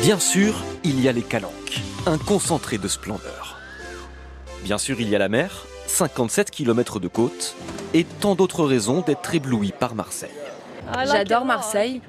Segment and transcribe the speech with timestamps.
[0.00, 3.58] Bien sûr, il y a les calanques, un concentré de splendeur.
[4.62, 7.54] Bien sûr, il y a la mer, 57 km de côte,
[7.94, 10.30] et tant d'autres raisons d'être ébloui par Marseille.
[11.06, 12.00] J'adore Marseille.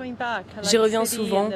[0.63, 1.49] J'y reviens souvent.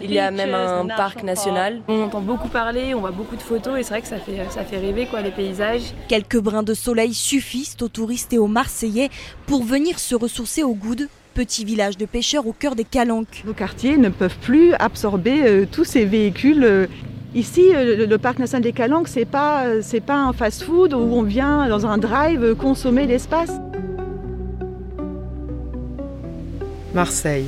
[0.00, 1.82] Il y a même un parc national.
[1.88, 4.46] On entend beaucoup parler, on voit beaucoup de photos et c'est vrai que ça fait,
[4.50, 5.92] ça fait rêver quoi, les paysages.
[6.08, 9.10] Quelques brins de soleil suffisent aux touristes et aux Marseillais
[9.46, 11.08] pour venir se ressourcer au Goude,
[11.38, 13.44] petit village de pêcheurs au cœur des Calanques.
[13.46, 16.64] Nos quartiers ne peuvent plus absorber euh, tous ces véhicules.
[16.64, 16.86] euh.
[17.32, 21.22] Ici, euh, le parc national des Calanques, c'est pas, c'est pas un fast-food où on
[21.22, 23.52] vient dans un drive consommer l'espace.
[26.92, 27.46] Marseille.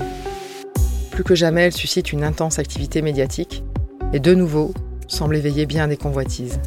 [1.11, 3.65] Plus que jamais, elle suscite une intense activité médiatique
[4.12, 4.73] et de nouveau
[5.09, 6.61] semble éveiller bien des convoitises.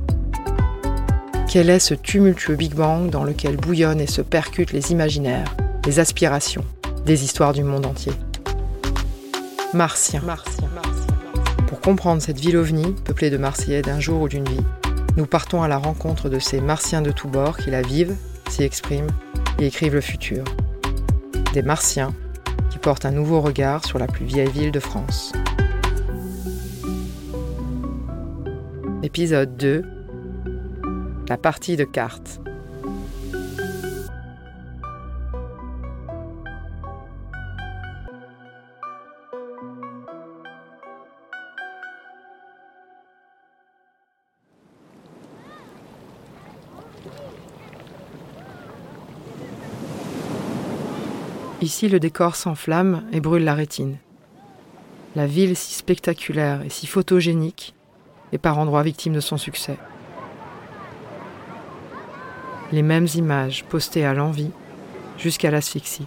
[1.48, 5.56] Quel est ce tumultueux Big Bang dans lequel bouillonnent et se percutent les imaginaires,
[5.86, 6.66] les aspirations,
[7.06, 8.14] des histoires du monde entier
[9.74, 10.22] Martien.
[11.68, 14.64] Pour comprendre cette ville ovni, peuplée de Marseillais d'un jour ou d'une vie,
[15.18, 18.16] nous partons à la rencontre de ces Martiens de tous bords qui la vivent,
[18.50, 19.10] s'y expriment
[19.60, 20.44] et écrivent le futur.
[21.54, 22.14] Des Martiens
[22.70, 25.34] qui portent un nouveau regard sur la plus vieille ville de France.
[29.02, 29.84] Épisode 2
[31.28, 32.40] La partie de cartes.
[51.64, 53.96] Ici, le décor s'enflamme et brûle la rétine.
[55.16, 57.74] La ville si spectaculaire et si photogénique
[58.34, 59.78] est par endroits victime de son succès.
[62.74, 64.52] Les mêmes images postées à l'envie
[65.18, 66.06] jusqu'à l'asphyxie.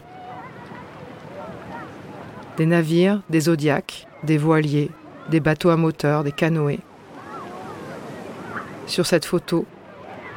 [2.58, 4.90] Des navires, des zodiacs, des voiliers,
[5.30, 6.80] des bateaux à moteur, des canoës.
[8.86, 9.64] Sur cette photo,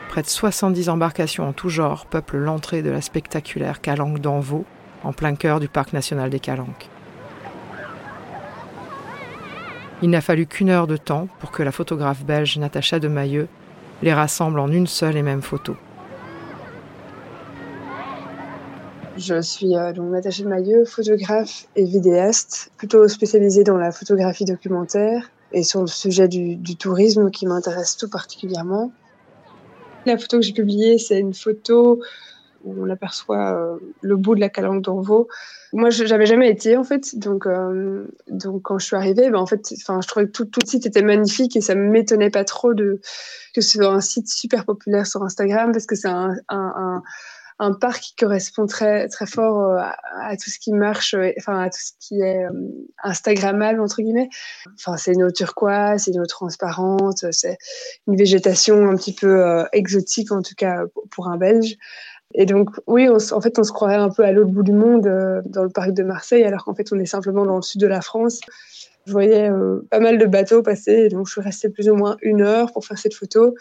[0.08, 4.66] près de 70 embarcations en tout genre peuplent l'entrée de la spectaculaire calanque d'Envaux,
[5.04, 6.90] en plein cœur du parc national des Calanques.
[10.02, 13.48] Il n'a fallu qu'une heure de temps pour que la photographe belge Natacha de Mailleux
[14.02, 15.76] les rassemble en une seule et même photo.
[19.18, 24.46] Je suis euh, donc Natacha de Mailleux, photographe et vidéaste, plutôt spécialisée dans la photographie
[24.46, 28.94] documentaire et sur le sujet du, du tourisme qui m'intéresse tout particulièrement.
[30.06, 32.00] La photo que j'ai publiée, c'est une photo
[32.64, 35.28] où on aperçoit euh, le bout de la calanque d'Envaux.
[35.74, 37.48] Moi, je n'avais jamais été en fait, donc
[38.28, 41.04] donc quand je suis arrivée, ben, en fait, je trouvais que tout, le site était
[41.04, 43.00] magnifique et ça m'étonnait pas trop de
[43.54, 47.02] que ce soit un site super populaire sur Instagram parce que c'est un,
[47.82, 51.80] parc qui correspond très très fort à, à, tout ce qui marche, enfin à tout
[51.80, 52.50] ce qui est euh,
[53.04, 54.30] instagrammable entre guillemets.
[54.76, 57.58] Enfin c'est une eau turquoise, c'est une eau transparente, c'est
[58.08, 61.76] une végétation un petit peu euh, exotique en tout cas pour un Belge.
[62.36, 64.72] Et donc oui, on, en fait on se croirait un peu à l'autre bout du
[64.72, 67.62] monde euh, dans le parc de Marseille, alors qu'en fait on est simplement dans le
[67.62, 68.40] sud de la France.
[69.08, 69.50] Je voyais
[69.90, 72.86] pas mal de bateaux passer, donc je suis restée plus ou moins une heure pour
[72.86, 73.56] faire cette photo.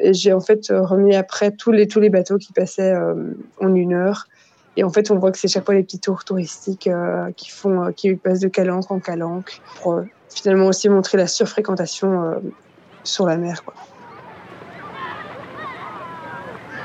[0.00, 3.14] Et j'ai en fait remis après tous les, tous les bateaux qui passaient euh,
[3.60, 4.26] en une heure.
[4.76, 7.50] Et en fait, on voit que c'est chaque fois les petits tours touristiques euh, qui,
[7.50, 12.42] font, euh, qui passent de calanque en calanque pour finalement aussi montrer la surfréquentation
[13.04, 13.64] sur la mer.
[13.64, 13.74] Quoi.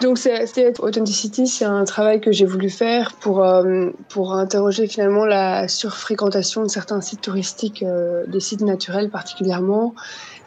[0.02, 5.26] Donc, c'est Authenticity, c'est un travail que j'ai voulu faire pour, euh, pour interroger finalement
[5.26, 9.94] la surfréquentation de certains sites touristiques, euh, des sites naturels particulièrement,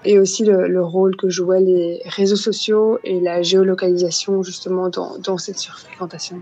[0.07, 5.19] et aussi le, le, rôle que jouaient les réseaux sociaux et la géolocalisation justement dans,
[5.19, 6.41] dans cette surfréquentation.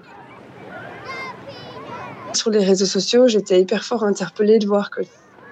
[2.32, 5.00] Sur les réseaux sociaux, j'étais hyper fort interpellée de voir que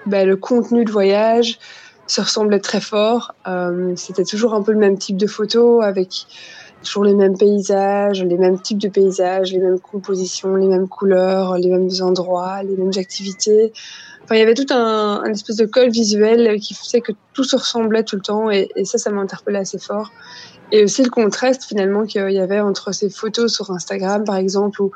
[0.05, 1.59] ben, le contenu de voyage
[2.07, 3.35] se ressemblait très fort.
[3.47, 6.25] Euh, C'était toujours un peu le même type de photos avec
[6.83, 11.57] toujours les mêmes paysages, les mêmes types de paysages, les mêmes compositions, les mêmes couleurs,
[11.57, 13.73] les mêmes endroits, les mêmes activités.
[14.23, 17.55] Enfin, il y avait tout un, espèce de code visuel qui faisait que tout se
[17.55, 20.11] ressemblait tout le temps et, ça, ça m'a interpellé assez fort.
[20.71, 24.81] Et aussi le contraste finalement qu'il y avait entre ces photos sur Instagram, par exemple,
[24.81, 24.91] où,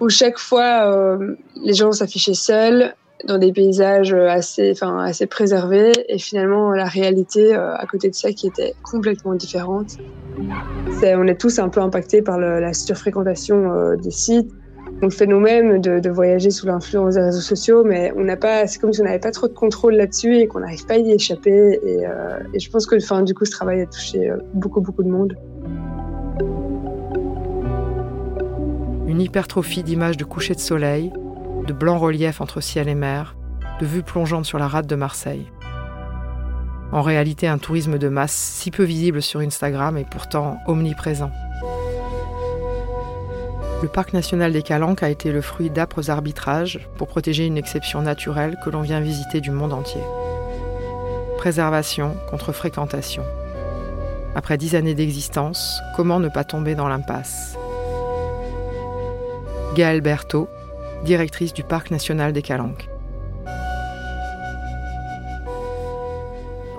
[0.00, 2.94] où chaque fois euh, les gens s'affichaient seuls
[3.24, 8.14] dans des paysages assez, enfin, assez préservés et finalement la réalité euh, à côté de
[8.14, 9.96] ça qui était complètement différente.
[10.38, 14.50] On est tous un peu impactés par la surfréquentation euh, des sites.
[15.02, 18.66] On le fait nous-mêmes de, voyager sous l'influence des réseaux sociaux, mais on n'a pas,
[18.66, 20.98] c'est comme si on n'avait pas trop de contrôle là-dessus et qu'on n'arrive pas à
[20.98, 21.80] y échapper.
[21.84, 25.02] Et, euh, et, je pense que, enfin, du coup, ce travail a touché beaucoup, beaucoup
[25.02, 25.36] de monde.
[29.06, 31.12] Une hypertrophie d'images de coucher de soleil,
[31.66, 33.36] de blanc relief entre ciel et mer,
[33.80, 35.50] de vues plongeantes sur la rade de Marseille.
[36.92, 41.32] En réalité, un tourisme de masse si peu visible sur Instagram est pourtant omniprésent.
[43.82, 48.00] Le parc national des Calanques a été le fruit d'âpres arbitrages pour protéger une exception
[48.00, 50.00] naturelle que l'on vient visiter du monde entier.
[51.36, 53.24] Préservation contre fréquentation.
[54.34, 57.58] Après dix années d'existence, comment ne pas tomber dans l'impasse?
[59.74, 60.48] Gaëlle Berthaud,
[61.04, 62.88] directrice du parc national des Calanques.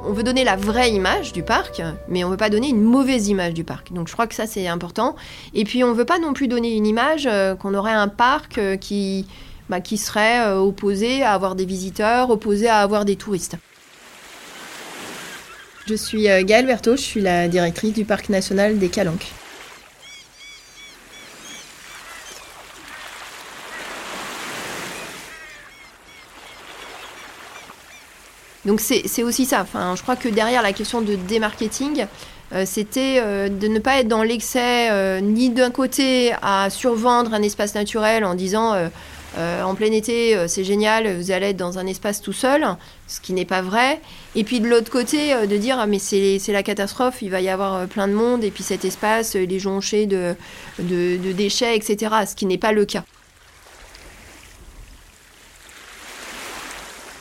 [0.07, 3.27] on veut donner la vraie image du parc, mais on veut pas donner une mauvaise
[3.27, 3.91] image du parc.
[3.91, 5.15] Donc je crois que ça c'est important.
[5.53, 8.57] Et puis on veut pas non plus donner une image euh, qu'on aurait un parc
[8.57, 9.27] euh, qui,
[9.69, 13.57] bah, qui serait euh, opposé à avoir des visiteurs, opposé à avoir des touristes.
[15.87, 19.27] Je suis Gaëlle Berthaud, je suis la directrice du parc national des Calanques.
[28.67, 29.61] Donc c'est aussi ça.
[29.61, 32.05] Enfin, je crois que derrière la question de démarketing,
[32.51, 37.33] euh, c'était euh, de ne pas être dans l'excès, euh, ni d'un côté à survendre
[37.33, 38.75] un espace naturel en disant
[39.63, 42.65] en plein été c'est génial, vous allez être dans un espace tout seul,
[43.07, 44.01] ce qui n'est pas vrai.
[44.35, 47.47] Et puis de l'autre côté de dire ah, mais c'est la catastrophe, il va y
[47.47, 50.35] avoir plein de monde et puis cet espace il est jonché de,
[50.79, 52.15] de déchets, etc.
[52.27, 53.03] Ce qui n'est pas le cas.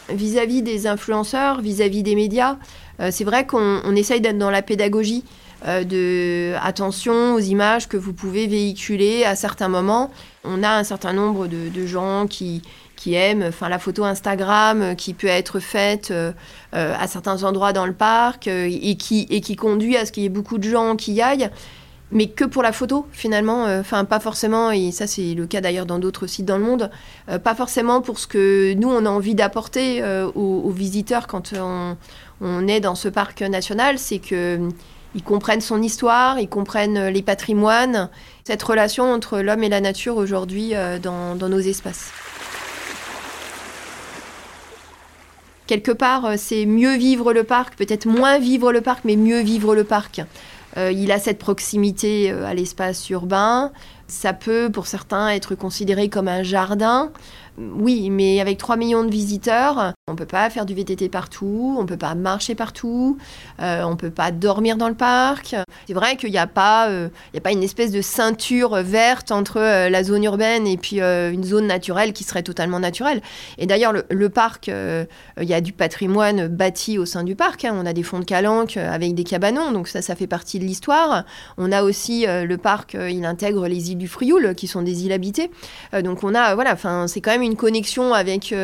[0.08, 2.56] Vis-à-vis des influenceurs, vis-à-vis des médias,
[3.00, 5.24] euh, c'est vrai qu'on essaye d'être dans la pédagogie.
[5.66, 10.10] Euh, de attention aux images que vous pouvez véhiculer à certains moments.
[10.44, 12.62] On a un certain nombre de, gens qui,
[13.06, 16.12] aiment enfin, la photo Instagram euh, qui peut être faite
[16.72, 20.26] à certains endroits dans le parc et, qui, et qui conduit à ce qu'il y
[20.26, 21.48] ait beaucoup de gens qui y aillent
[22.12, 25.60] mais que pour la photo finalement, euh, enfin pas forcément, et ça c'est le cas
[25.60, 26.90] d'ailleurs dans d'autres sites dans le monde,
[27.28, 31.52] euh, pas forcément pour ce que nous on a envie d'apporter euh, aux, visiteurs quand
[31.54, 31.96] on,
[32.68, 34.68] est dans ce parc national, c'est que
[35.14, 38.10] ils comprennent son histoire, ils comprennent les patrimoines,
[38.44, 42.10] cette relation entre l'homme et la nature aujourd'hui dans, dans nos espaces.
[45.66, 49.74] Quelque part, c'est mieux vivre le parc, peut-être moins vivre le parc, mais mieux vivre
[49.74, 50.20] le parc.
[50.76, 53.72] Euh, il a cette proximité euh, à l'espace urbain.
[54.08, 57.10] Ça peut, pour certains, être considéré comme un jardin.
[57.58, 61.74] Oui, mais avec 3 millions de visiteurs, on ne peut pas faire du VTT partout,
[61.76, 63.18] on ne peut pas marcher partout,
[63.60, 65.56] euh, on ne peut pas dormir dans le parc.
[65.88, 69.58] C'est vrai qu'il n'y a, pas, euh, a pas une espèce de ceinture verte entre
[69.58, 73.20] euh, la zone urbaine et puis une zone naturelle qui serait totalement naturelle.
[73.58, 77.64] Et d'ailleurs, le, parc, il y a du patrimoine bâti au sein du parc.
[77.64, 77.74] Hein.
[77.76, 80.64] On a des fonds de calanques avec des cabanons, donc ça, ça fait partie de
[80.64, 81.24] l'histoire.
[81.58, 85.12] On a aussi le parc, il intègre les îles du Frioul, qui sont des îles
[85.12, 85.50] habitées.
[86.04, 86.76] donc on a, voilà,
[87.08, 88.54] c'est quand même une connexion avec,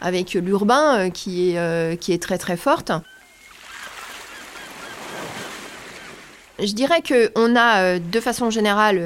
[0.00, 2.92] avec l'urbain euh, qui, est, euh, qui est très très forte.
[6.58, 9.00] Je dirais qu'on a de façon générale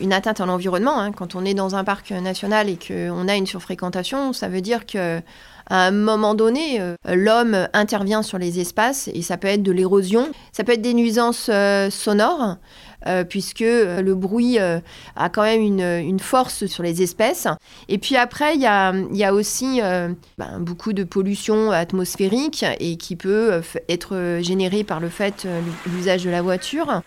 [0.00, 0.98] une atteinte à l'environnement.
[0.98, 1.12] Hein.
[1.12, 4.86] Quand on est dans un parc national et qu'on a une surfréquentation, ça veut dire
[4.86, 5.20] que
[5.68, 10.30] à un moment donné, l'homme intervient sur les espaces et ça peut être de l'érosion,
[10.52, 11.50] ça peut être des nuisances
[11.90, 12.56] sonores,
[13.06, 14.80] euh, puisque euh, le bruit euh,
[15.14, 17.46] a quand même une, force sur les espèces.
[17.88, 19.80] Et puis après, il y a, aussi
[20.38, 25.46] ben, beaucoup de pollution atmosphérique et qui peut être générée par le fait
[25.86, 27.02] l'usage de la voiture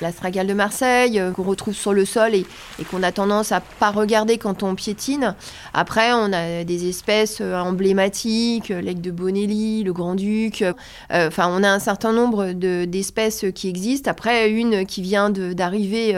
[0.00, 2.46] l'astragale de Marseille, euh, qu'on retrouve sur le sol et,
[2.90, 5.34] qu'on a tendance à pas regarder quand on piétine.
[5.74, 10.64] Après, on a des espèces euh, emblématiques, euh, l'aigle de Bonelli, le grand-duc.
[11.10, 14.10] Enfin, on a un certain nombre d'espèces qui existent.
[14.10, 16.14] Après, une qui vient d'arriver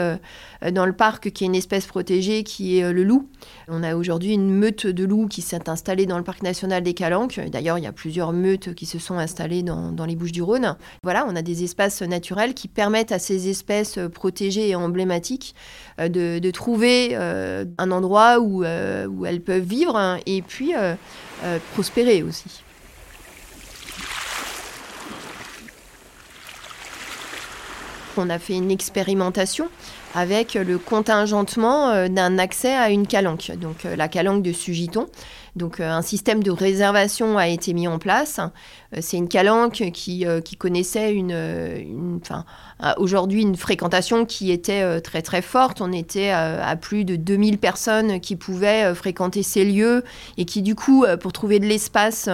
[0.71, 3.29] dans le parc, qui est une espèce protégée, qui est le loup.
[3.67, 6.93] On a aujourd'hui une meute de loups qui s'est installée dans le parc national des
[6.93, 7.39] Calanques.
[7.51, 10.75] D'ailleurs, il y a plusieurs meutes qui se sont installées dans, les Bouches-du-Rhône.
[11.03, 15.55] Voilà, on a des espaces naturels qui permettent à ces espèces euh, protégées et emblématiques,
[15.99, 20.73] euh, de, trouver euh, un endroit où, où, elles peuvent vivre hein, et puis
[21.73, 22.63] prospérer aussi.
[28.17, 29.69] On a fait une expérimentation
[30.15, 35.07] avec le contingentement d'un accès à une calanque, donc la calanque de Sugiton.
[35.55, 38.39] Donc un système de réservation a été mis en place.
[38.99, 42.19] C'est une calanque qui, qui connaissait une,
[42.97, 45.81] aujourd'hui une fréquentation qui était euh, très très forte.
[45.81, 50.03] On était euh, à plus de 2000 personnes qui pouvaient euh, fréquenter ces lieux
[50.37, 52.29] et qui du coup, pour trouver de l'espace,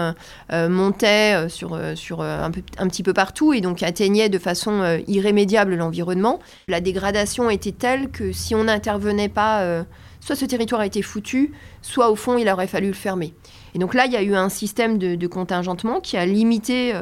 [0.52, 6.40] montaient sur, sur un, petit peu partout et donc atteignaient de façon irrémédiable l'environnement.
[6.68, 9.86] La dégradation était telle que si on n'intervenait pas,
[10.26, 11.52] soit ce territoire a été foutu,
[11.84, 13.36] soit au fond il aurait fallu le fermer.
[13.76, 16.94] Et donc là, il y a eu un système de, contingentement qui a limité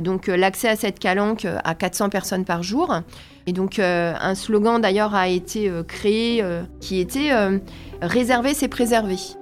[0.00, 2.92] donc l'accès à cette calanque à 400 personnes par jour.
[3.46, 6.44] Et donc un slogan d'ailleurs a été créé
[6.80, 7.30] qui était
[8.02, 9.37] Réserver, c'est préserver.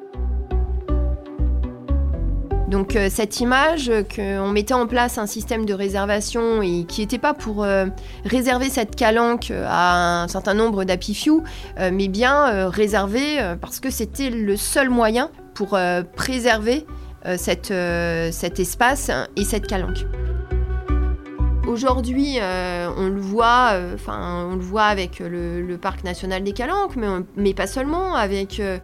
[2.69, 7.19] Donc euh, cette image qu'on mettait en place un système de réservation et qui n'était
[7.19, 7.87] pas pour euh,
[8.25, 10.85] réserver cette calanque à un certain nombre
[11.79, 15.79] euh, mais bien réserver parce que c'était le seul moyen pour
[16.17, 16.87] préserver
[17.37, 20.05] cet espace et cette calanque.
[21.67, 26.53] Aujourd'hui, euh, on le voit, euh, enfin, on le voit avec le, parc national des
[26.53, 26.95] Calanques,
[27.37, 28.79] mais, pas seulement, avec euh,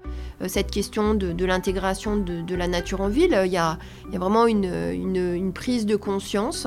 [0.47, 3.41] cette question de, l'intégration de, la nature en ville.
[3.45, 3.79] Il y a,
[4.13, 6.67] vraiment une, prise de conscience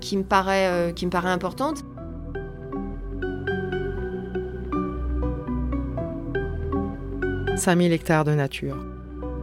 [0.00, 1.84] qui me paraît, qui me paraît importante.
[7.56, 8.76] «5000 hectares de nature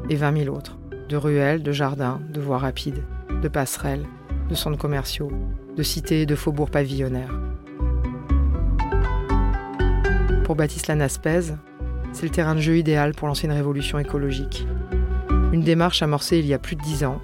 [0.10, 0.78] et 20 000 autres,
[1.10, 3.04] de ruelles, de jardins, de voies rapides,
[3.44, 4.08] de passerelles,
[4.50, 5.30] de centres commerciaux,
[5.78, 7.40] de cités et de faubourgs pavillonnaires.
[10.44, 11.54] Pour Baptiste Lanaspez,
[12.14, 14.66] c'est le terrain de jeu idéal pour lancer une révolution écologique.
[15.54, 17.22] Une démarche amorcée il y a plus de dix ans,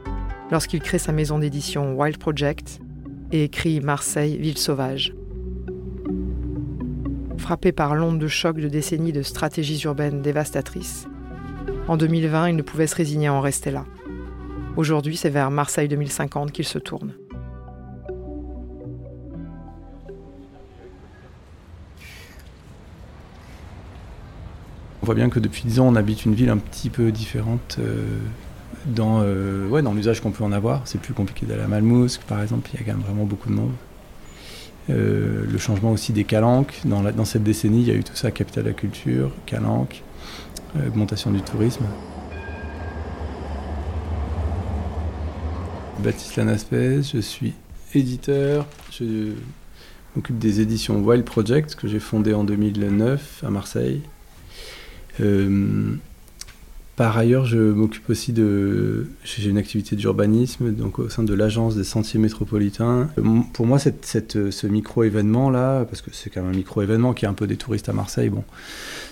[0.51, 2.79] lorsqu'il crée sa maison d'édition Wild Project
[3.31, 5.15] et écrit Marseille, ville sauvage.
[7.37, 11.07] Frappé par l'onde de choc de décennies de stratégies urbaines dévastatrices,
[11.87, 13.85] en 2020, il ne pouvait se résigner à en rester là.
[14.77, 17.13] Aujourd'hui, c'est vers Marseille 2050 qu'il se tourne.
[25.03, 27.75] On voit bien que depuis 10 ans, on habite une ville un petit peu différente
[27.77, 28.05] euh,
[28.85, 30.83] dans, euh, ouais, dans l'usage qu'on peut en avoir.
[30.85, 33.49] C'est plus compliqué d'aller à Malmousque, par exemple, il y a quand même vraiment beaucoup
[33.49, 33.73] de monde.
[34.89, 36.79] Euh, le changement aussi des calanques.
[36.85, 40.03] Dans, cette décennie, il y a eu tout ça, capitale de la culture, calanques,
[40.87, 41.83] augmentation du tourisme.
[45.99, 47.53] Baptiste Lanaspez, je suis
[47.93, 49.33] éditeur, je
[50.15, 54.01] m'occupe des éditions Wild Project que j'ai fondé en 2009 à Marseille.
[55.21, 55.95] Euh,
[56.95, 59.07] par ailleurs, je m'occupe aussi de.
[59.23, 63.09] J'ai une activité d'urbanisme, donc au sein de l'agence des sentiers métropolitains.
[63.53, 67.47] Pour moi, ce micro-événement-là, parce que c'est quand même un micro-événement qui est un peu
[67.47, 68.43] des touristes à Marseille, bon,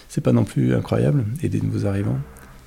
[0.10, 2.20] c'est pas non plus incroyable, et des nouveaux arrivants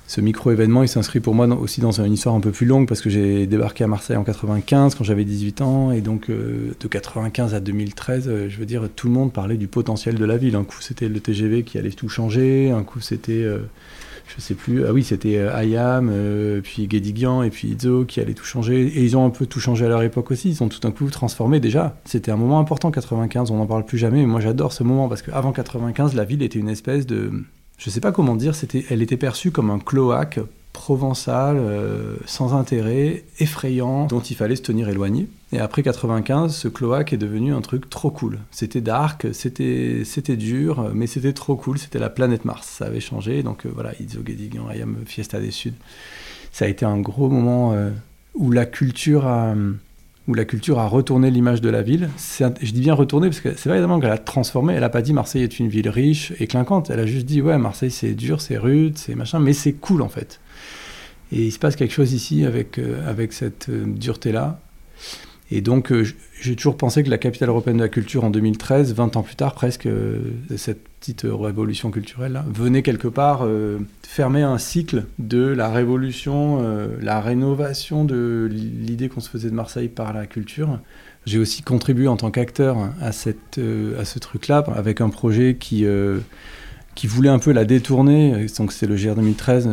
[0.07, 3.01] ce micro-événement, il s'inscrit pour moi aussi dans une histoire un peu plus longue parce
[3.01, 6.87] que j'ai débarqué à Marseille en 95 quand j'avais 18 ans et donc euh, de
[6.87, 10.37] 95 à 2013, euh, je veux dire, tout le monde parlait du potentiel de la
[10.37, 10.55] ville.
[10.55, 13.61] Un coup, c'était le TGV qui allait tout changer, un coup, c'était, euh,
[14.27, 16.11] je sais plus, ah oui, c'était Ayam,
[16.61, 18.83] puis Guédiguian et puis Izzo qui allait tout changer.
[18.83, 20.49] Et ils ont un peu tout changé à leur époque aussi.
[20.49, 21.99] Ils ont tout un coup transformé déjà.
[22.05, 24.19] C'était un moment important 95, on n'en parle plus jamais.
[24.19, 27.31] Mais moi, j'adore ce moment parce qu'avant 95, la ville était une espèce de
[27.77, 28.53] je ne sais pas comment dire,
[28.89, 30.39] elle était perçue comme un cloaque
[30.75, 35.27] provençal, euh, sans intérêt, effrayant, dont il fallait se tenir éloigné.
[35.53, 38.39] Et après 95, ce cloaque est devenu un truc trop cool.
[38.51, 42.67] C'était dark, c'était, c'était dur, mais c'était trop cool, c'était la planète Mars.
[42.67, 45.73] Ça avait changé, donc euh, voilà, Izzo Gedigan, Ayam, Fiesta des Suds.
[46.51, 47.91] Ça a été un gros moment euh,
[48.33, 49.55] où la culture a
[50.27, 52.09] où la culture a retourné l'image de la ville.
[52.17, 54.73] Je dis bien retourné parce que c'est pas évidemment qu'elle a transformé.
[54.73, 56.89] Elle a pas dit Marseille est une ville riche et clinquante.
[56.89, 60.01] Elle a juste dit ouais Marseille c'est dur, c'est rude, c'est machin, mais c'est cool
[60.01, 60.39] en fait.
[61.31, 64.59] Et il se passe quelque chose ici avec, euh, cette euh, dureté là.
[65.51, 66.05] Et donc, euh,
[66.41, 69.35] j'ai toujours pensé que la capitale européenne de la culture en 2013, 20 ans plus
[69.35, 70.19] tard presque, euh,
[70.57, 76.63] cette petite révolution culturelle venait quelque part euh, fermer un cycle de la révolution,
[76.99, 80.79] la rénovation de l'idée qu'on se faisait de Marseille par la culture.
[81.27, 83.59] J'ai aussi contribué en tant qu'acteur à, cette,
[83.99, 85.85] à ce truc-là avec un projet qui,
[86.95, 88.47] qui voulait un peu la détourner.
[88.57, 89.69] Donc, c'est le GR 2013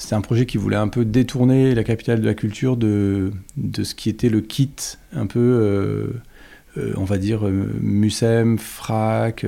[0.00, 3.84] c'était un projet qui voulait un peu détourner la capitale de la culture de, de
[3.84, 4.74] ce qui était le kit
[5.12, 6.06] un peu, euh,
[6.78, 9.44] euh, on va dire, euh, Musem, FRAC,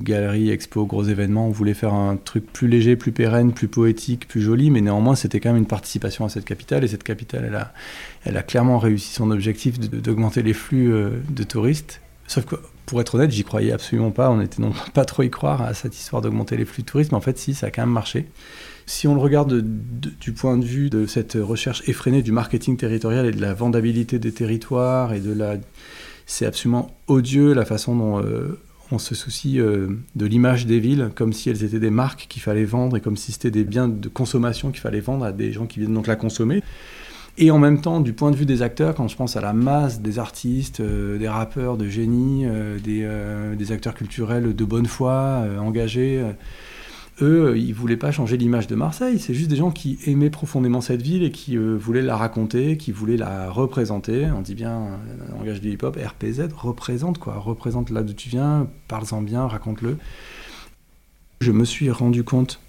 [0.00, 1.46] galerie, expo, gros événements.
[1.46, 5.14] On voulait faire un truc plus léger, plus pérenne, plus poétique, plus joli, mais néanmoins,
[5.14, 6.82] c'était quand même une participation à cette capitale.
[6.82, 7.72] Et cette capitale, elle a,
[8.24, 10.92] elle a clairement réussi son objectif d'augmenter les flux
[11.30, 12.00] de touristes.
[12.26, 12.56] Sauf que,
[12.92, 14.30] pour être honnête, j'y croyais absolument pas.
[14.30, 17.10] On était non pas trop y croire à cette histoire d'augmenter les flux de touristes,
[17.10, 18.28] mais en fait, si, ça a quand même marché.
[18.84, 19.64] Si on le regarde
[20.20, 24.18] du point de vue de cette recherche effrénée du marketing territorial et de la vendabilité
[24.18, 25.56] des territoires et de la,
[26.26, 31.12] c'est absolument odieux la façon dont euh, on se soucie euh, de l'image des villes,
[31.14, 33.88] comme si elles étaient des marques qu'il fallait vendre et comme si c'était des biens
[33.88, 36.62] de consommation qu'il fallait vendre à des gens qui viennent donc la consommer.
[37.38, 39.52] Et en même temps, du point de vue des acteurs, quand je pense à la
[39.52, 42.46] masse des artistes, euh, des rappeurs de génie,
[42.82, 43.08] des,
[43.56, 46.22] des, acteurs culturels de bonne foi, engagés,
[47.20, 49.18] eux, ils voulaient pas changer l'image de Marseille.
[49.18, 52.76] C'est juste des gens qui aimaient profondément cette ville et qui euh, voulaient la raconter,
[52.76, 54.26] qui voulaient la représenter.
[54.36, 57.36] On dit bien, euh, langage du hip-hop, RPZ, représente quoi.
[57.36, 59.98] Représente là d'où tu viens, parle-en bien, raconte-le.
[61.40, 62.60] Je me suis rendu compte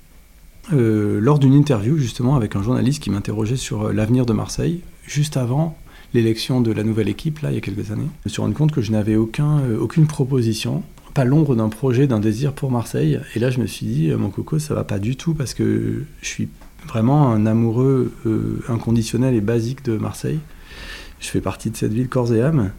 [0.71, 5.35] euh, lors d'une interview justement avec un journaliste qui m'interrogeait sur l'avenir de Marseille, juste
[5.35, 5.77] avant
[6.13, 8.07] l'élection de la nouvelle équipe, là, il y a quelques années.
[8.23, 12.07] Je me suis rendu compte que je n'avais aucun, aucune proposition pas l'ombre d'un projet,
[12.07, 13.19] d'un désir pour Marseille.
[13.35, 16.03] Et là, je me suis dit, mon coco, ça va pas du tout parce que
[16.21, 16.49] je suis
[16.87, 20.39] vraiment un amoureux euh, inconditionnel et basique de Marseille.
[21.19, 22.71] Je fais partie de cette ville corps et âme.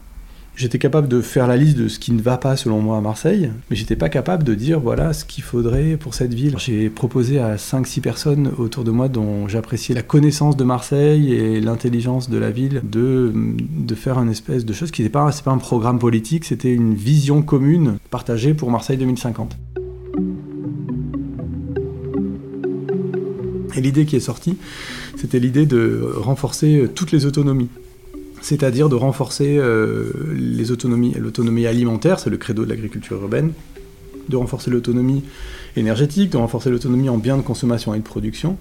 [0.56, 3.00] J'étais capable de faire la liste de ce qui ne va pas selon moi à
[3.00, 6.54] Marseille, mais j'étais pas capable de dire voilà ce qu'il faudrait pour cette ville.
[6.58, 11.60] J'ai proposé à 5-6 personnes autour de moi dont j'appréciais la connaissance de Marseille et
[11.60, 15.50] l'intelligence de la ville de, de faire une espèce de chose qui n'est pas, pas
[15.50, 19.56] un programme politique, c'était une vision commune partagée pour Marseille 2050.
[23.76, 24.56] Et l'idée qui est sortie,
[25.16, 27.70] c'était l'idée de renforcer toutes les autonomies
[28.44, 30.12] c'est-à-dire de renforcer euh,
[30.68, 33.52] l'autonomie alimentaire, c'est le credo de l'agriculture urbaine,
[34.28, 35.24] de renforcer l'autonomie
[35.76, 38.58] énergétique, de renforcer l'autonomie en biens de consommation et de production.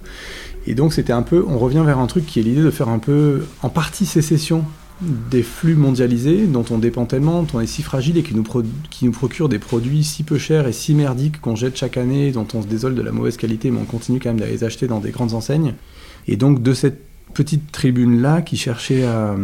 [0.66, 2.88] Et donc c'était un peu, on revient vers un truc qui est l'idée de faire
[2.88, 4.64] un peu, en partie sécession
[5.02, 8.44] des flux mondialisés dont on dépend tellement, dont on est si fragile et qui nous,
[8.88, 12.32] qui nous procurent des produits si peu chers et si merdiques qu'on jette chaque année,
[12.32, 14.64] dont on se désole de la mauvaise qualité, mais on continue quand même d'aller les
[14.64, 15.74] acheter dans des grandes enseignes.
[16.26, 17.02] Et donc de cette
[17.34, 19.36] petite tribune-là qui cherchait à,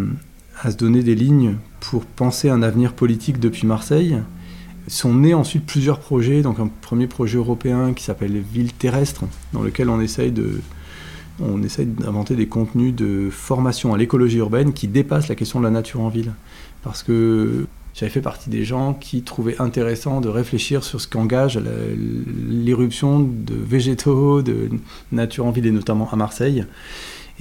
[0.62, 4.18] à se donner des lignes pour penser un avenir politique depuis Marseille.
[4.88, 9.62] Sont nés ensuite plusieurs projets, donc un premier projet européen qui s'appelle Ville terrestre, dans
[9.62, 10.60] lequel on essaye de,
[11.40, 15.64] on essaye d'inventer des contenus de formation à l'écologie urbaine qui dépassent la question de
[15.64, 16.32] la nature en ville.
[16.82, 21.60] Parce que j'avais fait partie des gens qui trouvaient intéressant de réfléchir sur ce qu'engage
[22.48, 24.70] l'irruption de végétaux, de
[25.12, 26.64] nature en ville, et notamment à Marseille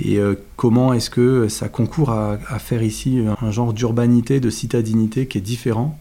[0.01, 5.27] et euh, comment est-ce que ça concourt à, faire ici un genre d'urbanité, de citadinité
[5.27, 5.99] qui est différent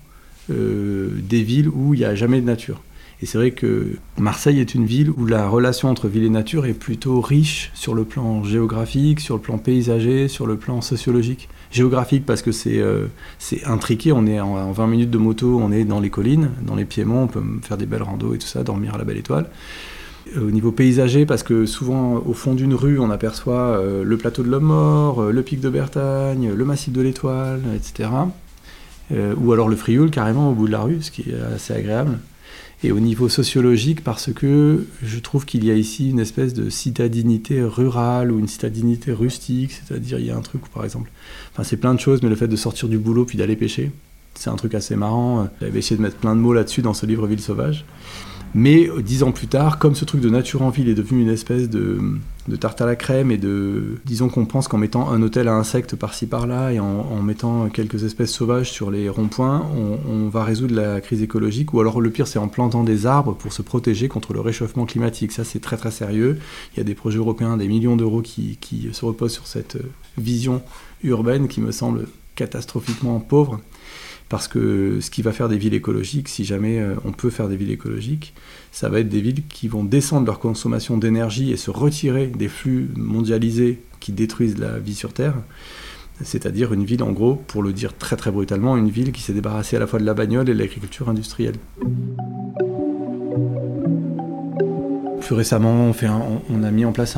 [0.51, 2.81] euh, des villes où il n'y a jamais de nature?
[3.21, 6.67] Et c'est vrai que Marseille est une ville où la relation entre ville et nature
[6.67, 11.49] est plutôt riche sur le plan géographique, sur le plan paysager, sur le plan sociologique.
[11.73, 13.07] Géographique parce que c'est euh,
[13.67, 16.77] intriqué, on est en, en, 20 minutes de moto, on est dans les collines, dans
[16.77, 19.19] les piémonts, on peut faire des belles randos et tout ça, dormir à la belle
[19.19, 19.51] étoile.
[20.37, 24.17] Euh, au niveau paysager, parce que souvent au fond d'une rue, on aperçoit euh, le
[24.17, 28.11] plateau de l'homme mort, euh, le pic de Bertagne, le massif de l'Étoile, etc.
[29.41, 32.19] ou alors le Frioul carrément au bout de la rue, ce qui est assez agréable.
[32.85, 36.71] Et au niveau sociologique, parce que je trouve qu'il y a ici une espèce de
[36.71, 41.11] citadinité rurale ou une citadinité rustique, c'est-à-dire il y a un truc où, par exemple,
[41.53, 43.91] enfin c'est plein de choses, mais le fait de sortir du boulot puis d'aller pêcher,
[44.35, 45.49] c'est un truc assez marrant.
[45.61, 47.85] J'avais essayé de mettre plein de mots là-dessus dans ce livre Ville sauvage.
[48.55, 51.29] Mais dix ans plus tard, comme ce truc de nature en ville est devenu une
[51.29, 52.01] espèce de,
[52.59, 55.97] tarte à la crème et de, disons qu'on pense qu'en mettant un hôtel à insectes
[55.97, 59.67] par-ci par-là et en, mettant quelques espèces sauvages sur les ronds-points,
[60.09, 61.73] on, va résoudre la crise écologique.
[61.75, 64.87] Ou alors le pire, c'est en plantant des arbres pour se protéger contre le réchauffement
[64.87, 65.33] climatique.
[65.33, 66.39] Ça, c'est très très sérieux.
[66.75, 69.77] Il y a des projets européens, des millions d'euros qui, qui se reposent sur cette
[69.77, 70.63] euh, vision
[71.03, 73.61] urbaine qui me semble catastrophiquement pauvre
[74.29, 77.49] parce que ce qui va faire des villes écologiques, si jamais euh, on peut faire
[77.49, 78.35] des villes écologiques,
[78.73, 82.49] ça va être des villes qui vont descendre leur consommation d'énergie et se retirer des
[82.49, 85.35] flux mondialisés qui détruisent la vie sur Terre.
[86.23, 89.33] C'est-à-dire une ville, en gros, pour le dire très très brutalement, une ville qui s'est
[89.33, 91.55] débarrassée à la fois de la bagnole et de l'agriculture industrielle.
[95.21, 95.93] Plus récemment,
[96.51, 97.17] on, a mis en place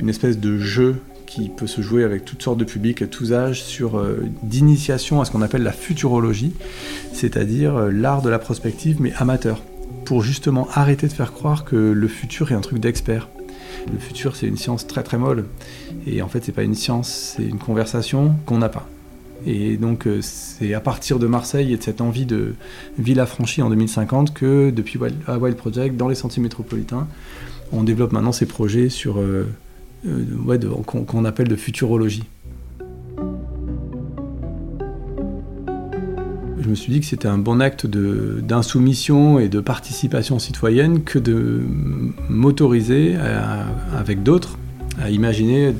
[0.00, 0.96] une espèce de jeu
[1.34, 5.22] qui peut se jouer avec toutes sortes de publics à tous âges sur euh, d'initiation
[5.22, 6.52] à ce qu'on appelle la futurologie,
[7.14, 9.62] c'est-à-dire euh, l'art de la prospective mais amateur,
[10.04, 13.30] pour justement arrêter de faire croire que le futur est un truc d'expert.
[13.90, 15.46] Le futur c'est une science très très molle
[16.06, 18.86] et en fait c'est pas une science, c'est une conversation qu'on n'a pas.
[19.46, 22.54] Et donc euh, c'est à partir de Marseille et de cette envie de
[22.98, 27.08] ville affranchie en 2050 que depuis Wild Project, dans les sentiers métropolitains,
[27.72, 29.18] on développe maintenant ces projets sur
[30.86, 32.24] qu'on appelle de futurologie.
[36.60, 41.18] Je me suis dit que c'était un bon acte d'insoumission et de participation citoyenne que
[41.18, 41.60] de
[42.28, 43.16] m'autoriser
[43.96, 44.58] avec d'autres
[45.00, 45.74] à imaginer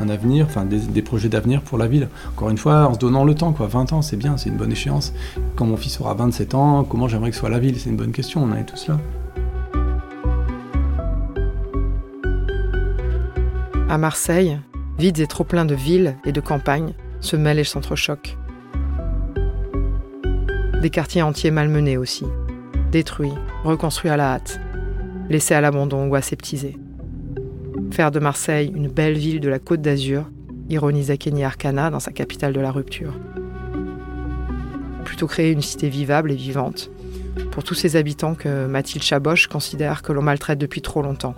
[0.00, 0.46] un avenir,
[0.92, 2.08] des, projets d'avenir pour la ville.
[2.36, 3.66] Encore une fois, en se donnant le temps, quoi.
[3.66, 5.12] 20 ans, c'est bien, c'est une bonne échéance.
[5.56, 7.78] Quand mon fils aura 27 ans, comment j'aimerais que soit la ville?
[7.78, 8.98] C'est une bonne question, on en est tous là.
[13.90, 14.58] À Marseille,
[14.98, 18.36] vides et trop pleins de villes et de campagnes, se mêlent et s'entrechoquent.
[20.82, 22.26] Des quartiers entiers malmenés aussi,
[22.92, 23.32] détruits,
[23.64, 24.60] reconstruits à la hâte,
[25.30, 26.76] laissée à l'abandon ou aseptisée.
[27.90, 30.30] Faire de Marseille une belle ville de la Côte d'Azur,
[30.68, 33.14] ironisait Kenny Arcana dans sa capitale de la rupture.
[35.06, 36.90] Plutôt créer une cité vivable et vivante,
[37.52, 41.36] pour tous ces habitants que Mathilde Chaboche considère que l'on maltraite depuis trop longtemps.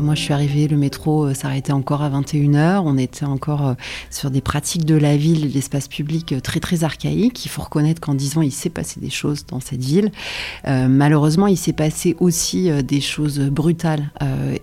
[0.00, 2.82] Moi, je suis arrivée, le métro euh, s'arrêtait encore à 21h.
[2.84, 3.74] On était encore euh,
[4.10, 7.44] sur des pratiques de la ville, de l'espace public très, très archaïques.
[7.44, 10.10] Il faut reconnaître qu'en 10 ans, il s'est passé des choses dans cette ville.
[10.66, 14.10] malheureusement, il s'est passé aussi des choses brutales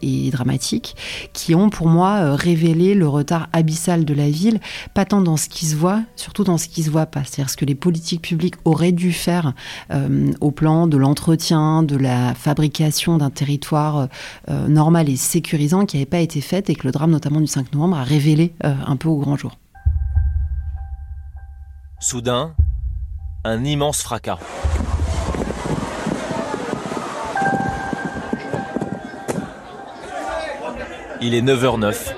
[0.02, 0.96] et dramatiques
[1.34, 4.60] qui ont, pour moi, révélé le retard abyssal de la ville,
[4.94, 7.24] pas tant dans ce qui se voit, surtout dans ce qui se voit pas.
[7.24, 9.54] C'est-à-dire ce que les politiques publiques auraient dû faire
[10.39, 14.08] au plan de l'entretien, de la fabrication d'un territoire
[14.48, 17.74] normal et sécurisant qui n'avait pas été fait et que le drame notamment du 5
[17.74, 19.58] novembre a révélé euh, un peu au grand jour.
[22.00, 22.56] Soudain,
[23.44, 24.40] un immense fracas.
[31.22, 32.14] Il est 9h09,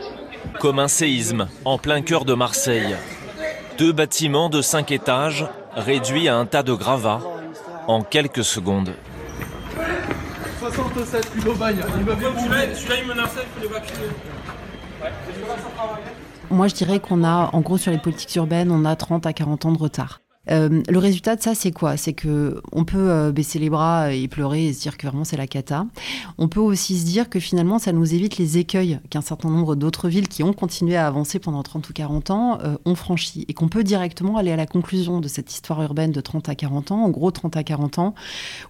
[0.60, 2.96] comme un séisme en plein cœur de Marseille.
[3.80, 7.22] Deux bâtiments de 5 étages réduits à un tas de gravats
[7.88, 8.94] en quelques secondes.
[10.62, 11.28] 67,
[16.52, 19.34] Moi, je dirais qu'on a, en gros, sur les politiques urbaines, on a 30 à
[19.34, 20.21] 40 ans de retard.
[20.50, 21.98] Euh, le résultat de ça, c'est quoi?
[21.98, 25.24] C'est que on peut euh, baisser les bras et pleurer et se dire que vraiment
[25.24, 25.86] c'est la cata.
[26.40, 29.76] On peut aussi se dire que finalement, ça nous évite les écueils qu'un certain nombre
[29.76, 33.46] d'autres villes qui ont continué à avancer pendant 30 ou 40 ans euh, ont franchi.
[33.50, 36.56] Et qu'on peut directement aller à la conclusion de cette histoire urbaine de 30 à
[36.56, 38.16] 40 ans, en gros 30 à 40 ans,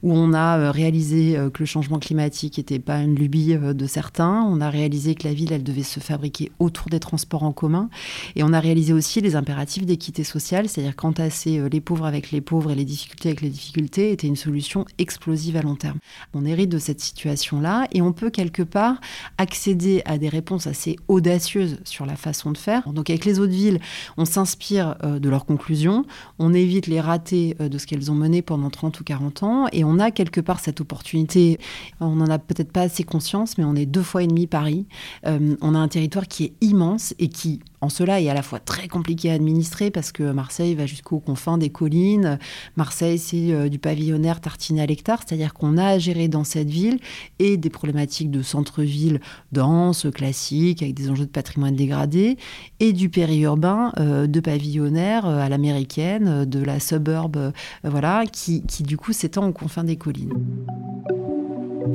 [0.03, 4.59] où on a réalisé que le changement climatique n'était pas une lubie de certains, on
[4.59, 7.89] a réalisé que la ville, elle devait se fabriquer autour des transports en commun,
[8.35, 12.31] et on a réalisé aussi les impératifs d'équité sociale, c'est-à-dire qu'entasser euh, les pauvres avec
[12.31, 15.99] les pauvres et les difficultés avec les difficultés était une solution explosive à long terme.
[16.33, 18.99] On hérite de cette situation-là et on peut quelque part
[19.37, 22.91] accéder à des réponses assez audacieuses sur la façon de faire.
[22.93, 23.79] Donc avec les autres villes,
[24.17, 26.05] on s'inspire euh, de leurs conclusions,
[26.39, 29.67] on évite les ratés euh, de ce qu'elles ont mené pendant 30 ou 40 ans
[29.71, 31.59] et on a quelque part cette opportunité.
[31.99, 34.85] On n'en a peut-être pas assez conscience, mais on est deux fois et demi Paris.
[35.25, 38.59] on a un territoire qui est immense et qui en cela est à la fois
[38.59, 42.37] très compliqué à administrer parce que Marseille va jusqu'aux confins des collines.
[42.75, 46.69] Marseille, c'est euh, du pavillonnaire tartiné à l'hectare, c'est-à-dire qu'on a à gérer dans cette
[46.69, 46.99] ville
[47.39, 49.19] et des problématiques de centre-ville
[49.51, 52.37] dense, classique, avec des enjeux de patrimoine dégradé,
[52.79, 57.51] et du périurbain euh, de pavillonnaire euh, à l'américaine, de la suburb,
[57.83, 60.33] voilà, qui, qui du coup s'étend aux confins des collines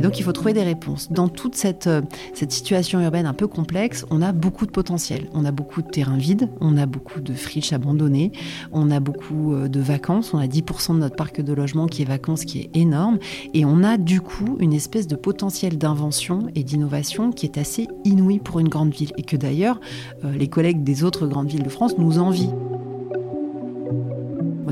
[0.00, 1.11] donc il faut trouver des réponses.
[1.11, 2.02] Dans toute cette, euh,
[2.35, 5.28] cette situation urbaine un peu complexe, on a beaucoup de potentiel.
[5.35, 8.32] On a beaucoup de terrains vides, on a beaucoup de friches abandonnées,
[8.72, 12.02] on a beaucoup euh, de vacances, on a 10% de notre parc de logement qui
[12.02, 13.18] est vacances, qui est énorme,
[13.54, 17.88] et on a du coup une espèce de potentiel d'invention et d'innovation qui est assez
[18.04, 19.80] inouï pour une grande ville, et que d'ailleurs
[20.24, 22.50] euh, les collègues des autres grandes villes de France nous envient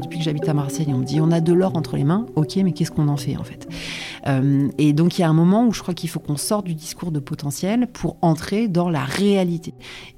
[0.00, 2.26] depuis que j'habite à Marseille, on me dit on a de l'or entre les mains.
[2.36, 3.68] Ok, mais qu'est-ce qu'on en fait en fait?
[4.26, 6.66] Euh, Et donc il y a un moment où je crois qu'il faut qu'on sorte
[6.66, 9.74] du discours de potentiel pour entrer dans la réalité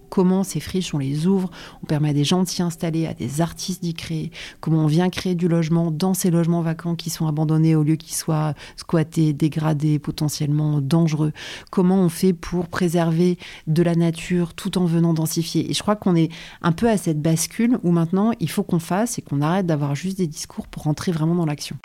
[0.09, 1.51] comment ces friches, on les ouvre,
[1.83, 4.87] on permet à des gens de s'y installer, à des artistes d'y créer, comment on
[4.87, 8.55] vient créer du logement dans ces logements vacants qui sont abandonnés au lieu qu'ils soient
[8.77, 11.33] squattés, dégradés, potentiellement dangereux,
[11.71, 15.71] comment on fait pour préserver de la nature tout en venant densifier.
[15.71, 16.31] Et je crois qu'on est
[16.63, 19.95] un peu à cette bascule où maintenant il faut qu'on fasse et qu'on arrête d'avoir
[19.95, 21.77] juste des discours pour rentrer vraiment dans l'action.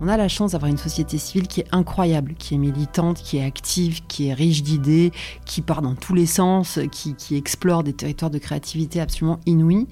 [0.00, 3.38] On a la chance d'avoir une société civile qui est incroyable, qui est militante, qui
[3.38, 5.10] est active, qui est riche d'idées,
[5.44, 9.86] qui part dans tous les sens, qui, explore des territoires de créativité absolument inouïs,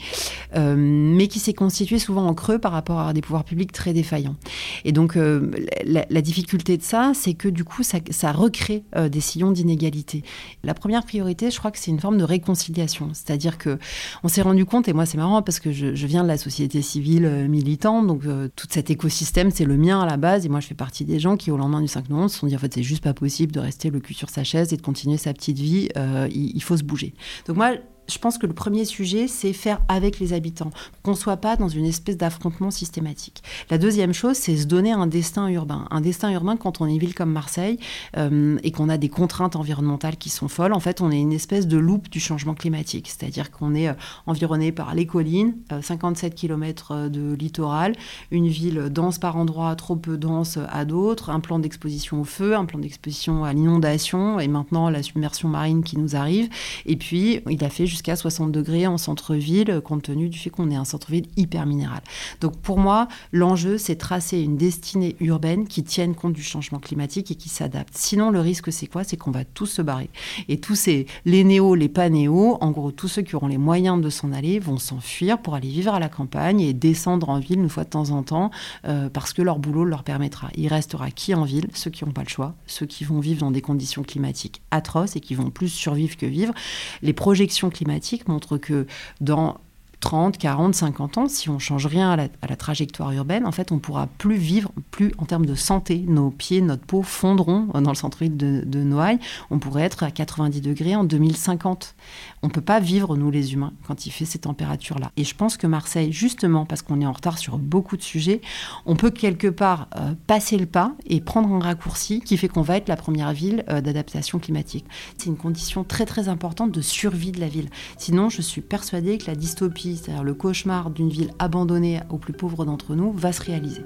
[0.54, 3.92] euh, mais qui s'est constituée souvent en creux par rapport à des pouvoirs publics très
[3.92, 4.36] défaillants.
[4.84, 5.50] Et donc euh,
[5.84, 10.22] la, difficulté de ça, c'est que du coup, ça, recrée euh, des sillons d'inégalité.
[10.62, 13.78] La première priorité, je crois que c'est une forme de réconciliation, c'est-à-dire que
[14.22, 16.38] on s'est rendu compte, et moi c'est marrant parce que je, je, viens de la
[16.38, 18.22] société civile militante, donc
[18.54, 21.18] tout cet écosystème, c'est le mien à la base, et moi je fais partie des
[21.18, 23.14] gens qui, au lendemain du 5 novembre, se sont dit en fait, c'est juste pas
[23.14, 26.28] possible de rester le cul sur sa chaise et de continuer sa petite vie, euh,
[26.30, 27.14] il, faut se bouger.
[27.46, 27.72] Donc moi,
[28.08, 30.70] je pense que le premier sujet, c'est faire avec les habitants,
[31.02, 33.42] qu'on ne soit pas dans une espèce d'affrontement systématique.
[33.70, 35.86] La deuxième chose, c'est se donner un destin urbain.
[35.90, 37.78] Un destin urbain, quand on est une ville comme Marseille
[38.16, 41.32] euh, et qu'on a des contraintes environnementales qui sont folles, en fait, on est une
[41.32, 43.08] espèce de loupe du changement climatique.
[43.08, 43.94] C'est-à-dire qu'on est euh,
[44.26, 47.94] environné par les collines, 57 euh, km de littoral,
[48.30, 52.56] une ville dense par endroits, trop peu dense à d'autres, un plan d'exposition au feu,
[52.56, 56.48] un plan d'exposition à l'inondation et maintenant la submersion marine qui nous arrive.
[56.84, 60.70] Et puis, il a fait jusqu'à 60 degrés en centre-ville, compte tenu du fait qu'on
[60.70, 62.02] est un centre-ville hyper minéral.
[62.40, 67.30] Donc pour moi, l'enjeu, c'est tracer une destinée urbaine qui tienne compte du changement climatique
[67.30, 67.94] et qui s'adapte.
[67.96, 69.02] Sinon, le risque, c'est quoi?
[69.02, 70.10] C'est qu'on va tous se barrer.
[70.48, 74.00] Et tous ces, les néos, les pas en gros, tous ceux qui auront les moyens
[74.00, 77.58] de s'en aller vont s'enfuir pour aller vivre à la campagne et descendre en ville
[77.58, 78.50] une fois de temps en temps
[78.86, 80.50] euh, parce que leur boulot leur permettra.
[80.54, 81.66] Il restera qui en ville?
[81.74, 85.16] Ceux qui n'ont pas le choix, ceux qui vont vivre dans des conditions climatiques atroces
[85.16, 86.54] et qui vont plus survivre que vivre.
[87.02, 87.85] Les projections climatiques
[88.28, 88.86] montrent que
[89.20, 89.58] dans
[90.00, 93.78] 30, 40, 50 ans, si on change rien à la, trajectoire urbaine, en fait, on
[93.78, 96.04] pourra plus vivre, plus en termes de santé.
[96.06, 99.18] Nos pieds, notre peau fondront dans le centre-ville de, Noailles.
[99.50, 101.94] On pourrait être à 90 degrés en 2050.
[102.42, 105.10] On ne peut pas vivre, nous les humains, quand il fait ces températures-là.
[105.16, 108.40] Et je pense que Marseille, justement, parce qu'on est en retard sur beaucoup de sujets,
[108.84, 112.62] on peut quelque part euh, passer le pas et prendre un raccourci qui fait qu'on
[112.62, 114.84] va être la première ville euh, d'adaptation climatique.
[115.18, 117.70] C'est une condition très très importante de survie de la ville.
[117.98, 122.32] Sinon, je suis persuadée que la dystopie c'est-à-dire le cauchemar d'une ville abandonnée aux plus
[122.32, 123.84] pauvres d'entre nous, va se réaliser.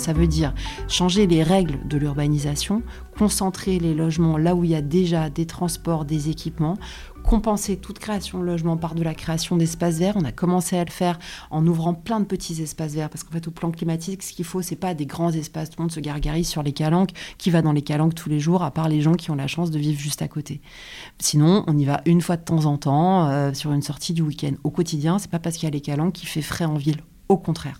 [0.00, 0.54] Ça veut dire
[0.88, 2.82] changer les règles de l'urbanisation,
[3.18, 6.78] concentrer les logements là où il y a déjà des transports, des équipements,
[7.22, 10.16] compenser toute création de logement par de la création d'espaces verts.
[10.16, 11.18] On a commencé à le faire
[11.50, 14.44] en ouvrant plein de petits espaces verts parce qu'en fait, au plan climatique, ce qu'il
[14.44, 15.70] faut, c'est pas des grands espaces.
[15.70, 17.10] Tout le monde se gargarise sur les calanques.
[17.38, 19.46] Qui va dans les calanques tous les jours, à part les gens qui ont la
[19.46, 20.60] chance de vivre juste à côté?
[21.18, 24.22] Sinon, on y va une fois de temps en temps euh, sur une sortie du
[24.22, 24.52] week-end.
[24.64, 27.02] Au quotidien, c'est pas parce qu'il y a les calanques qui fait frais en ville.
[27.28, 27.78] Au contraire.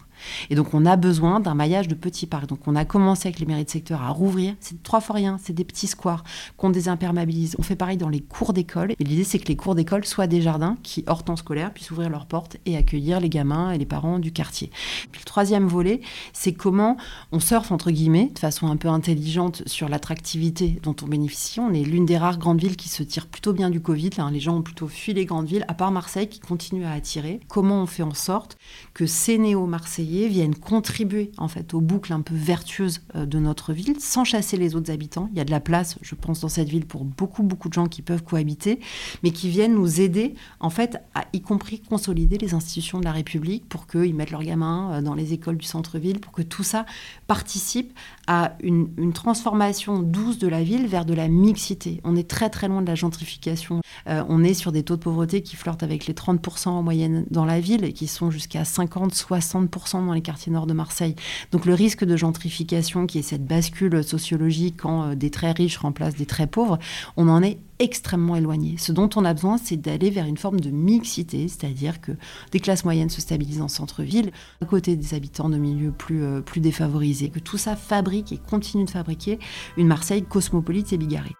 [0.50, 2.46] Et donc, on a besoin d'un maillage de petits parcs.
[2.46, 4.54] Donc, on a commencé avec les mairies de secteur à rouvrir.
[4.60, 6.24] C'est trois fois rien, c'est des petits squares
[6.56, 7.56] qu'on désimperméabilise.
[7.58, 8.92] On fait pareil dans les cours d'école.
[8.98, 11.90] Et l'idée, c'est que les cours d'école soient des jardins qui, hors temps scolaire, puissent
[11.90, 14.70] ouvrir leurs portes et accueillir les gamins et les parents du quartier.
[15.12, 16.00] Le troisième volet,
[16.32, 16.96] c'est comment
[17.32, 21.60] on surfe, entre guillemets, de façon un peu intelligente sur l'attractivité dont on bénéficie.
[21.60, 24.10] On est l'une des rares grandes villes qui se tire plutôt bien du Covid.
[24.32, 27.40] les gens ont plutôt fui les grandes villes, à part Marseille qui continue à attirer.
[27.48, 28.56] Comment on fait en sorte
[28.94, 33.72] que ces néo-marseillais viennent contribuer en fait aux boucles un peu vertueuses euh, de notre
[33.72, 35.28] ville, sans chasser les autres habitants.
[35.32, 37.74] Il y a de la place, je pense, dans cette ville pour beaucoup beaucoup de
[37.74, 38.80] gens qui peuvent cohabiter,
[39.22, 43.12] mais qui viennent nous aider en fait à y compris consolider les institutions de la
[43.12, 46.62] République pour qu'ils mettent leurs gamins euh, dans les écoles du centre-ville, pour que tout
[46.62, 46.86] ça
[47.26, 47.92] participe
[48.26, 52.00] à une, transformation douce de la ville vers de la mixité.
[52.04, 53.80] On est très très loin de la gentrification.
[54.06, 57.26] Euh, on est sur des taux de pauvreté qui flirtent avec les 30% en moyenne
[57.30, 61.14] dans la ville et qui sont jusqu'à 50-60% dans les quartiers nord de Marseille.
[61.52, 65.78] Donc le risque de gentrification, qui est cette bascule sociologique quand euh, des très riches
[65.78, 66.78] remplacent des très pauvres,
[67.16, 68.76] on en est extrêmement éloigné.
[68.78, 72.12] Ce dont on a besoin, c'est d'aller vers une forme de mixité, c'est-à-dire que
[72.52, 76.40] des classes moyennes se stabilisent en centre-ville, à côté des habitants de milieux plus, euh,
[76.40, 79.38] plus défavorisés, que tout ça fabrique et continue de fabriquer
[79.76, 81.39] une Marseille cosmopolite et bigarrée.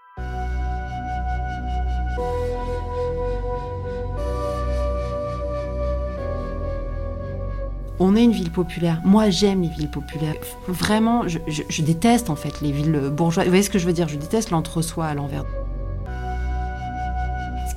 [8.01, 9.01] On est une ville populaire.
[9.05, 10.35] Moi, j'aime les villes populaires.
[10.67, 13.45] Vraiment, je, déteste en fait les villes bourgeoises.
[13.45, 14.09] Vous voyez ce que je veux dire?
[14.09, 15.45] Je déteste l'entre-soi à l'envers.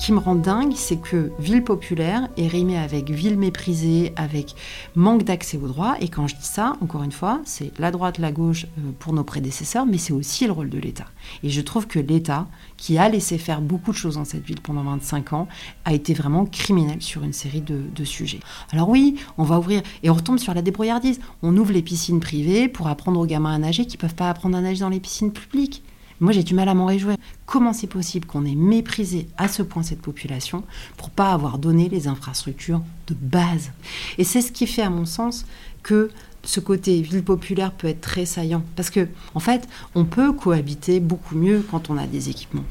[0.03, 4.53] Qui me rend dingue, c'est que ville populaire est rimée avec ville méprisée, avec
[4.95, 5.95] manque d'accès aux droits.
[6.01, 9.13] Et quand je dis ça, encore une fois, c'est la droite, la gauche euh, pour
[9.13, 11.05] nos prédécesseurs, mais c'est aussi le rôle de l'État.
[11.41, 14.59] Et je trouve que l'État, qui a laissé faire beaucoup de choses dans cette ville
[14.59, 15.47] pendant 25 ans,
[15.85, 18.41] a été vraiment criminel sur une série de, de sujets.
[18.73, 21.21] Alors oui, on va ouvrir, et on retombe sur la débrouillardise.
[21.43, 24.29] On ouvre les piscines privées pour apprendre aux gamins à nager qui ne peuvent pas
[24.29, 25.81] apprendre à nager dans les piscines publiques.
[26.23, 27.17] Moi, j'ai du mal à m'en réjouir.
[27.45, 30.63] Comment c'est possible qu'on ait méprisé à ce point cette population
[30.95, 33.71] pour pas avoir donné les infrastructures de base?
[34.17, 35.45] Et c'est ce qui fait, à mon sens,
[35.83, 36.09] que
[36.43, 38.63] ce côté ville populaire peut être très saillant.
[38.77, 42.63] Parce que, en fait, on peut cohabiter beaucoup mieux quand on a des équipements.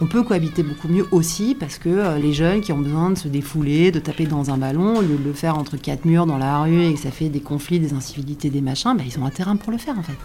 [0.00, 3.18] On peut cohabiter beaucoup mieux aussi parce que euh, les jeunes qui ont besoin de
[3.18, 6.24] se défouler, de taper dans un ballon, au lieu de le faire entre quatre murs
[6.24, 9.18] dans la rue et que ça fait des conflits, des incivilités, des machins, ben, ils
[9.18, 10.16] ont un terrain pour le faire en fait.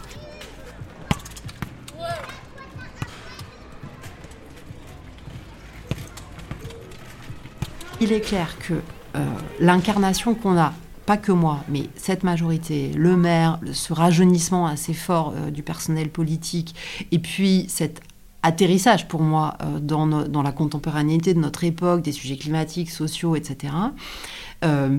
[8.01, 8.75] Il est clair que
[9.15, 9.25] euh,
[9.59, 10.73] l'incarnation qu'on a
[11.05, 16.09] pas que moi, mais cette majorité, le maire, ce rajeunissement assez fort euh, du personnel
[16.09, 16.75] politique,
[17.11, 18.01] et puis cet
[18.43, 20.05] atterrissage pour moi euh, dans,
[20.41, 23.73] la contemporanéité de notre époque, des sujets climatiques, sociaux, etc.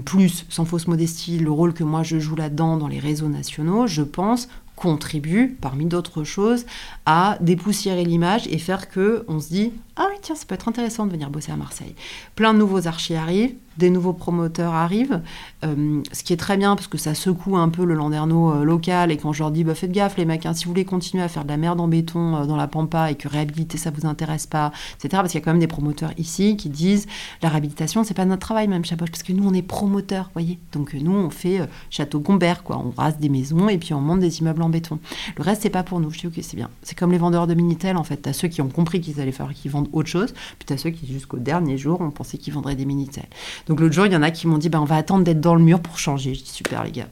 [0.07, 3.87] Plus, sans fausse modestie, le rôle que moi je joue là-dedans dans les réseaux nationaux,
[3.87, 4.49] je pense
[4.81, 6.65] contribue, parmi d'autres choses,
[7.05, 10.69] à dépoussiérer l'image et faire que on se dit ah oui tiens ça peut être
[10.69, 11.95] intéressant de venir bosser à Marseille.
[12.35, 15.21] Plein de nouveaux archis arrivent, des nouveaux promoteurs arrivent,
[15.65, 18.65] euh, ce qui est très bien parce que ça secoue un peu le landerneau euh,
[18.65, 21.23] local et quand je leur dis bah, faites gaffe les mecs, si vous voulez continuer
[21.23, 23.91] à faire de la merde en béton euh, dans la pampa et que réhabiliter ça
[23.91, 25.09] vous intéresse pas, etc.
[25.13, 27.07] Parce qu'il y a quand même des promoteurs ici qui disent
[27.43, 30.59] la réhabilitation c'est pas notre travail même Chaboche parce que nous on est promoteurs, voyez.
[30.73, 34.21] Donc nous on fait château Gombert quoi, on rase des maisons et puis on monte
[34.21, 34.99] des immeubles en béton.
[35.37, 36.11] Le reste c'est pas pour nous.
[36.11, 36.71] Je dis ok c'est bien.
[36.83, 38.17] C'est comme les vendeurs de Minitel en fait.
[38.17, 40.91] T'as ceux qui ont compris qu'ils allaient faire, qu'ils vendent autre chose, puis t'as ceux
[40.91, 43.27] qui jusqu'au dernier jour ont pensé qu'ils vendraient des Minitel.
[43.67, 45.41] Donc l'autre jour, il y en a qui m'ont dit bah, on va attendre d'être
[45.41, 46.35] dans le mur pour changer.
[46.35, 47.09] Je dis super les gars.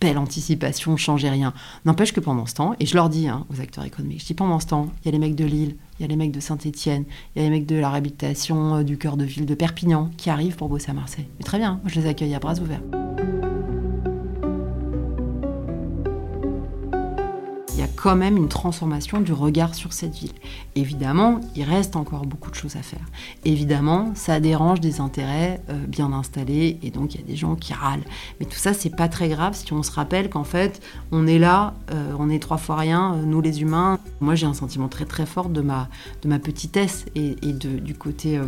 [0.00, 1.52] Belle anticipation, changez rien.
[1.84, 4.34] N'empêche que pendant ce temps, et je leur dis hein, aux acteurs économiques, je dis
[4.34, 6.30] pendant ce temps, il y a les mecs de Lille, il y a les mecs
[6.30, 9.46] de Saint-Étienne, il y a les mecs de la réhabilitation euh, du cœur de ville
[9.46, 11.26] de Perpignan qui arrivent pour bosser à Marseille.
[11.38, 12.82] Mais très bien, je les accueille à bras ouverts.
[17.96, 20.32] Quand même une transformation du regard sur cette ville.
[20.74, 23.04] Évidemment, il reste encore beaucoup de choses à faire.
[23.44, 27.56] Évidemment, ça dérange des intérêts euh, bien installés et donc il y a des gens
[27.56, 28.04] qui râlent.
[28.38, 30.80] Mais tout ça, c'est pas très grave si on se rappelle qu'en fait,
[31.12, 33.98] on est là, euh, on est trois fois rien, euh, nous les humains.
[34.20, 35.88] Moi, j'ai un sentiment très très fort de ma,
[36.22, 38.40] de ma petitesse et, du côté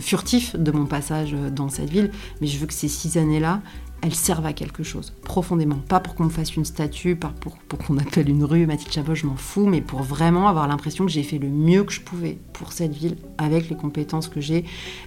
[0.00, 2.10] furtif de mon passage dans cette ville.
[2.40, 3.60] Mais je veux que ces six années-là,
[4.02, 5.78] elles servent à quelque chose, profondément.
[5.88, 9.14] Pas pour qu'on me fasse une statue, pas pour, qu'on appelle une rue Mathilde Chabot,
[9.14, 12.00] je m'en fous, mais pour vraiment avoir l'impression que j'ai fait le mieux que je
[12.00, 14.64] pouvais pour cette ville, avec les compétences que j'ai,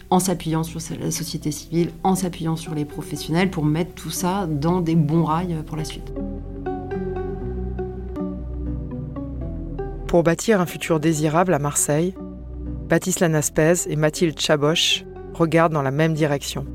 [0.10, 4.46] en s'appuyant sur la société civile, en s'appuyant sur les professionnels, pour mettre tout ça
[4.48, 6.12] dans des bons rails pour la suite.
[10.08, 12.14] Pour bâtir un futur désirable à Marseille,
[12.90, 16.66] Baptiste Lanaspez et Mathilde Chaboche regardent dans la même direction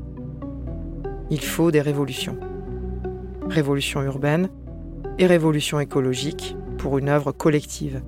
[1.29, 2.37] il faut des révolutions.
[3.49, 4.49] Révolution urbaine
[5.17, 8.01] et révolution écologique pour une œuvre collective.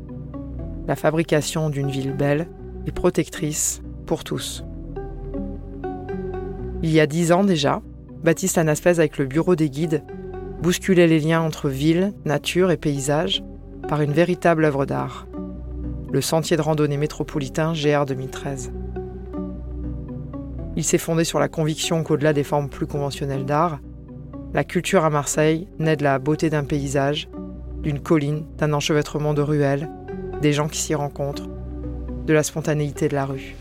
[0.88, 2.48] La fabrication d'une ville belle
[2.86, 4.64] et protectrice pour tous.
[6.82, 7.82] Il y a dix ans déjà,
[8.24, 10.04] Baptiste Anaspez avec le bureau des guides
[10.62, 13.44] bousculait les liens entre ville, nature et paysage
[13.88, 15.28] par une véritable œuvre d'art.
[16.12, 18.72] Le sentier de randonnée métropolitain GR 2013.
[20.80, 23.80] Il s'est fondé sur la conviction qu'au-delà des formes plus conventionnelles d'art,
[24.54, 27.28] la culture à Marseille naît de la beauté d'un paysage,
[27.84, 29.90] d'une colline, d'un enchevêtrement de ruelles,
[30.42, 31.50] des gens qui s'y rencontrent,
[32.26, 33.58] de la spontanéité de la rue.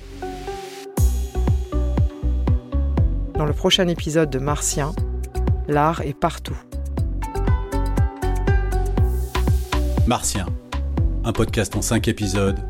[3.35, 4.93] Dans le prochain épisode de Martien,
[5.67, 6.57] l'art est partout.
[10.07, 10.47] Martien,
[11.25, 12.61] un podcast en cinq épisodes,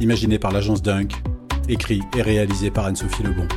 [0.00, 1.14] imaginé par l'agence Dunk,
[1.70, 3.48] écrit et réalisé par Anne-Sophie Lebon.